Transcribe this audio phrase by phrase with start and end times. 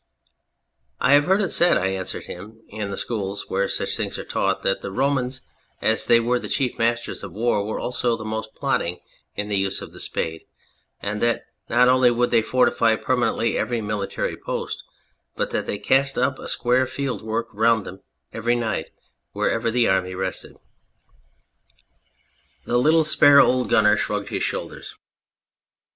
[1.09, 4.23] "I have heard it said," I answered him," in the schools where such things are
[4.25, 5.41] taught, that the Romans,
[5.79, 8.99] as they were the chief masters of war, were also the most plodding
[9.35, 10.41] in the use of the spade,
[11.03, 14.83] and that not only would they fortify permanently every military post,
[15.35, 18.01] but that they cast up a square field work round them
[18.33, 18.89] every night,
[19.33, 20.57] wherever the army rested."
[22.65, 24.95] The little spare old gunner shrugged his shoulders.